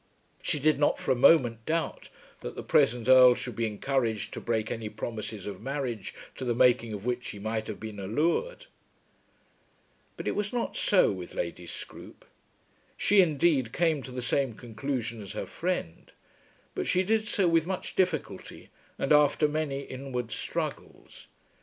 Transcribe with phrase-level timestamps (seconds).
[0.41, 2.09] She did not for a moment doubt
[2.39, 6.55] that the present Earl should be encouraged to break any promises of marriage to the
[6.55, 8.65] making of which he might have been allured.
[10.17, 12.25] But it was not so with Lady Scroope.
[12.97, 16.11] She, indeed, came to the same conclusion as her friend,
[16.73, 21.27] but she did so with much difficulty and after many inward struggles.